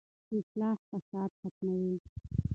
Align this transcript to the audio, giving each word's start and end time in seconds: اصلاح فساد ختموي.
اصلاح 0.37 0.77
فساد 0.91 1.29
ختموي. 1.41 1.99